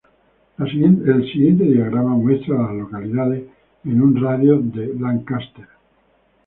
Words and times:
El 0.65 1.19
siguiente 1.31 1.63
diagrama 1.67 2.15
muestra 2.15 2.55
a 2.55 2.73
las 2.73 2.75
localidades 2.75 3.43
en 3.85 4.01
un 4.01 4.19
radio 4.19 4.57
de 4.59 4.87
de 4.87 4.93
Lancaster. 4.99 5.67